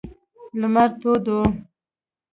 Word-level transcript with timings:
لمر 0.59 0.89
تود 0.99 1.25
و. 1.37 1.37